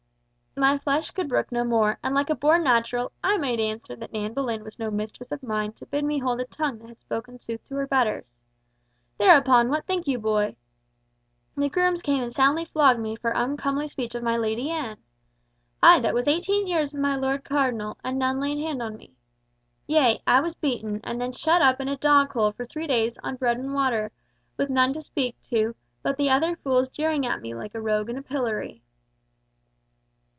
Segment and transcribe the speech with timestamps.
[0.57, 4.11] My flesh could brook no more, and like a born natural, I made answer that
[4.11, 6.99] Nan Boleyn was no mistress of mine to bid me hold a tongue that had
[6.99, 8.25] spoken sooth to her betters.
[9.17, 10.57] Thereupon, what think you, boy?
[11.55, 14.97] The grooms came and soundly flogged me for uncomely speech of my Lady Anne!
[15.81, 19.13] I that was eighteen years with my Lord Cardinal, and none laid hand on me!
[19.87, 23.17] Yea, I was beaten; and then shut up in a dog hole for three days
[23.23, 24.11] on bread and water,
[24.57, 28.09] with none to speak to, but the other fools jeering at me like a rogue
[28.09, 28.83] in a pillory."